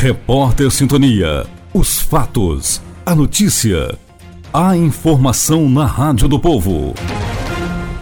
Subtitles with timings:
[0.00, 1.46] Repórter Sintonia.
[1.74, 3.98] Os fatos, a notícia,
[4.50, 6.94] a informação na Rádio do Povo.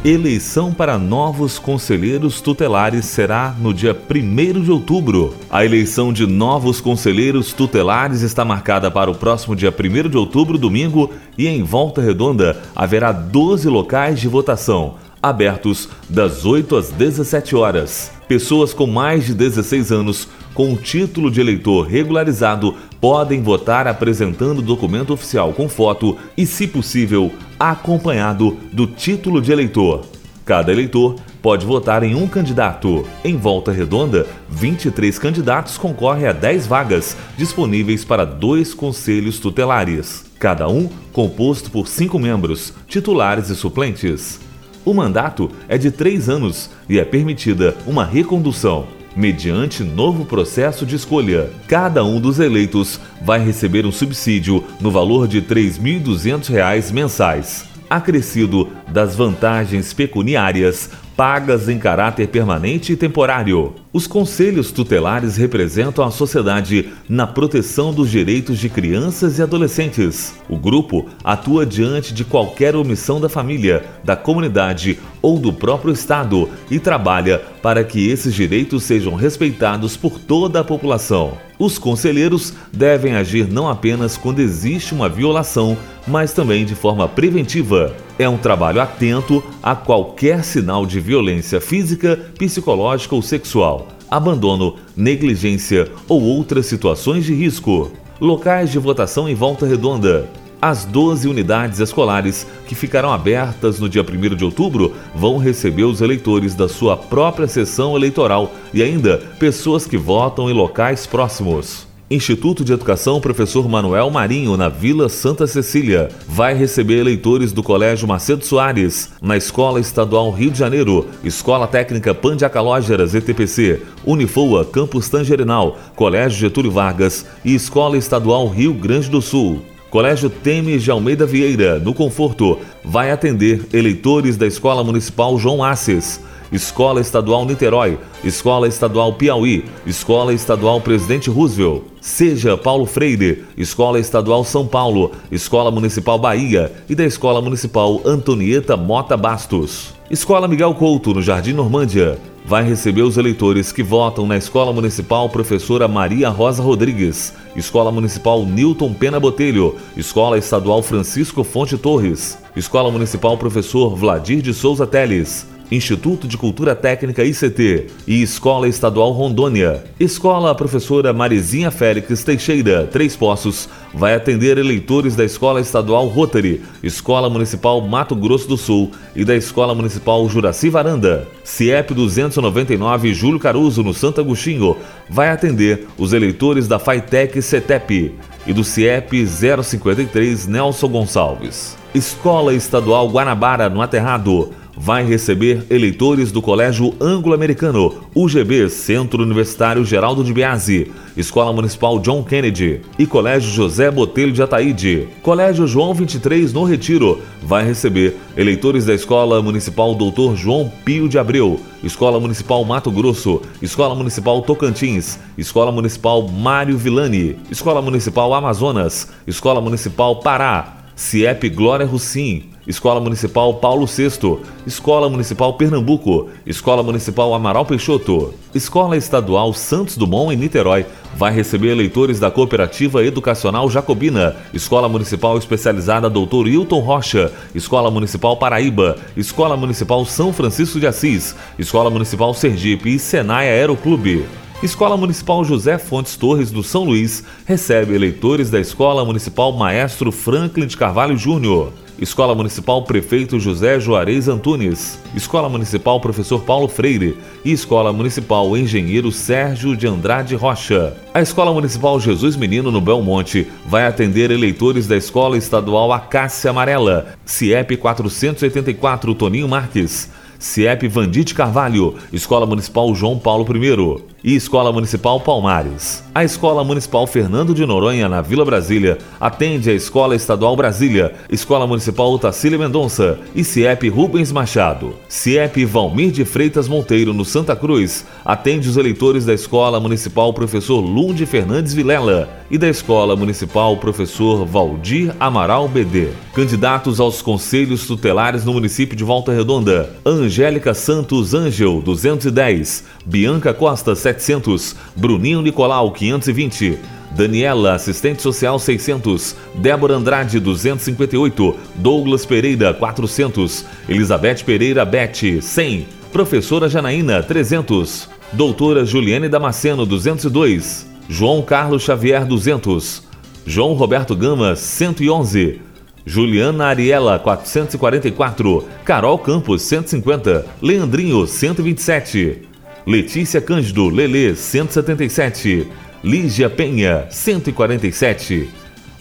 [0.04, 5.34] Eleição para novos conselheiros tutelares será no dia 1 de outubro.
[5.50, 10.56] A eleição de novos conselheiros tutelares está marcada para o próximo dia 1 de outubro,
[10.56, 17.56] domingo, e em Volta Redonda haverá 12 locais de votação, abertos das 8 às 17
[17.56, 18.12] horas.
[18.28, 20.27] Pessoas com mais de 16 anos
[20.59, 27.30] com título de eleitor regularizado podem votar apresentando documento oficial com foto e, se possível,
[27.60, 30.05] acompanhado do título de eleitor.
[30.45, 33.06] Cada eleitor pode votar em um candidato.
[33.23, 40.68] Em volta redonda, 23 candidatos concorrem a 10 vagas disponíveis para dois conselhos tutelares, cada
[40.68, 44.40] um composto por cinco membros, titulares e suplentes.
[44.84, 50.95] O mandato é de três anos e é permitida uma recondução mediante novo processo de
[50.95, 51.50] escolha.
[51.66, 58.68] Cada um dos eleitos vai receber um subsídio no valor de R$ 3.200 mensais, acrescido
[58.87, 63.74] das vantagens pecuniárias pagas em caráter permanente e temporário.
[63.93, 70.37] Os conselhos tutelares representam a sociedade na proteção dos direitos de crianças e adolescentes.
[70.49, 76.49] O grupo atua diante de qualquer omissão da família, da comunidade ou do próprio Estado
[76.71, 81.37] e trabalha para que esses direitos sejam respeitados por toda a população.
[81.59, 87.93] Os conselheiros devem agir não apenas quando existe uma violação, mas também de forma preventiva.
[88.19, 95.89] É um trabalho atento a qualquer sinal de violência física, psicológica ou sexual, abandono, negligência
[96.09, 97.93] ou outras situações de risco.
[98.21, 100.29] Locais de votação em volta redonda.
[100.61, 106.01] As 12 unidades escolares que ficarão abertas no dia 1 de outubro vão receber os
[106.01, 111.88] eleitores da sua própria sessão eleitoral e ainda pessoas que votam em locais próximos.
[112.11, 118.09] Instituto de Educação Professor Manuel Marinho, na Vila Santa Cecília, vai receber eleitores do Colégio
[118.09, 125.77] Macedo Soares, na Escola Estadual Rio de Janeiro, Escola Técnica Pandiacalógeras ETPC, Unifoa Campus Tangerinal,
[125.94, 129.60] Colégio Getúlio Vargas e Escola Estadual Rio Grande do Sul.
[129.91, 136.21] Colégio Temes de Almeida Vieira, no Conforto, vai atender eleitores da Escola Municipal João Assis,
[136.53, 144.44] Escola Estadual Niterói, Escola Estadual Piauí, Escola Estadual Presidente Roosevelt, Seja Paulo Freire, Escola Estadual
[144.44, 149.94] São Paulo, Escola Municipal Bahia e da Escola Municipal Antonieta Mota Bastos.
[150.10, 155.28] Escola Miguel Couto, no Jardim Normândia, vai receber os eleitores que votam na Escola Municipal
[155.28, 162.91] Professora Maria Rosa Rodrigues, Escola Municipal Newton Pena Botelho, Escola Estadual Francisco Fonte Torres, Escola
[162.91, 169.84] Municipal Professor Vladir de Souza Teles, Instituto de Cultura Técnica ICT e Escola Estadual Rondônia.
[170.01, 177.28] Escola Professora Marizinha Félix Teixeira, Três Poços, vai atender eleitores da Escola Estadual Rotary, Escola
[177.28, 181.28] Municipal Mato Grosso do Sul e da Escola Municipal Juraci Varanda.
[181.45, 184.77] CIEP 299 Júlio Caruso, no Santo Agostinho,
[185.09, 188.15] vai atender os eleitores da FAITEC CETEP
[188.47, 191.77] e do CIEP 053 Nelson Gonçalves.
[191.95, 200.22] Escola Estadual Guanabara, no Aterrado, vai receber eleitores do Colégio Anglo-Americano, UGB, Centro Universitário Geraldo
[200.22, 205.09] de Biase, Escola Municipal John Kennedy e Colégio José Botelho de Ataíde.
[205.21, 211.19] Colégio João 23 no Retiro vai receber eleitores da Escola Municipal Doutor João Pio de
[211.19, 219.09] Abreu, Escola Municipal Mato Grosso, Escola Municipal Tocantins, Escola Municipal Mário Villani, Escola Municipal Amazonas,
[219.27, 227.33] Escola Municipal Pará, CIEP Glória Russim, Escola Municipal Paulo VI, Escola Municipal Pernambuco, Escola Municipal
[227.33, 230.84] Amaral Peixoto, Escola Estadual Santos Dumont em Niterói.
[231.17, 238.37] Vai receber eleitores da Cooperativa Educacional Jacobina, Escola Municipal Especializada Doutor Hilton Rocha, Escola Municipal
[238.37, 244.27] Paraíba, Escola Municipal São Francisco de Assis, Escola Municipal Sergipe e Senai Aeroclube.
[244.62, 250.66] Escola Municipal José Fontes Torres do São Luís recebe eleitores da Escola Municipal Maestro Franklin
[250.66, 251.72] de Carvalho Júnior.
[252.00, 257.16] Escola Municipal Prefeito José Juarez Antunes, Escola Municipal Professor Paulo Freire.
[257.44, 260.96] E Escola Municipal Engenheiro Sérgio de Andrade Rocha.
[261.12, 267.16] A Escola Municipal Jesus Menino no Belmonte vai atender eleitores da Escola Estadual Acácia Amarela,
[267.24, 270.08] CIEP 484 Toninho Marques,
[270.38, 274.04] CIEP Vandite Carvalho, Escola Municipal João Paulo I.
[274.22, 276.02] e Escola Municipal Palmares.
[276.14, 281.66] A Escola Municipal Fernando de Noronha, na Vila Brasília, atende a Escola Estadual Brasília, Escola
[281.66, 284.94] Municipal Otacília Mendonça e CIEP Rubens Machado.
[285.08, 290.80] CIEP Valmir de Freitas Monteiro, no Santa Cruz, atende os eleitores da Escola Municipal Professor
[290.80, 296.08] Lunde Fernandes Vilela e da Escola Municipal Professor Valdir Amaral BD.
[296.34, 303.94] Candidatos aos conselhos tutelares no município de Volta Redonda: Angélica Santos Ângel, 210, Bianca Costa,
[304.08, 306.78] 700, Bruninho Nicolau, 520.
[307.10, 316.69] Daniela, assistente social 600, Débora Andrade 258, Douglas Pereira 400, Elizabeth Pereira Bete 100, Professora
[316.69, 323.02] Janaína 300, Doutora Juliane Damasceno 202, João Carlos Xavier 200,
[323.46, 325.62] João Roberto Gama 111,
[326.04, 332.47] Juliana Ariela 444, Carol Campos 150, Leandrinho 127,
[332.88, 335.69] Letícia Cândido Lele 177,
[336.02, 338.49] Lígia Penha 147,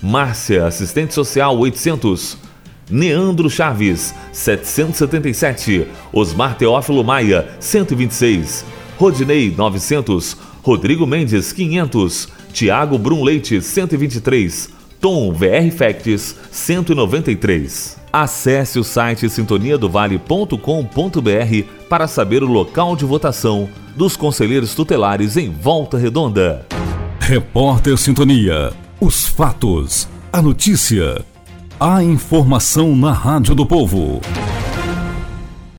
[0.03, 2.37] Márcia assistente social 800,
[2.91, 8.65] Neandro Chaves 777, Osmar Teófilo Maia 126,
[8.99, 14.69] Rodinei 900, Rodrigo Mendes 500, Tiago Brum Leite 123,
[14.99, 17.95] Tom VR Facts 193.
[18.19, 20.57] Acesse o site sintoniadovale.com.br
[21.87, 26.65] para saber o local de votação dos conselheiros tutelares em Volta Redonda.
[27.19, 28.73] Repórter Sintonia.
[28.99, 31.23] Os fatos, a notícia,
[31.79, 34.19] a informação na Rádio do Povo.